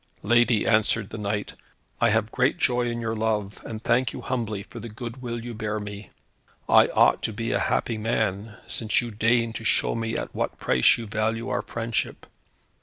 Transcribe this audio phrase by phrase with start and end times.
[0.23, 1.53] "Lady," answered the knight,
[2.01, 5.53] "I have great joy in your love, and thank you humbly for the goodwill you
[5.53, 6.09] bear me.
[6.67, 10.33] I ought indeed to be a happy man, since you deign to show me at
[10.33, 12.25] what price you value our friendship.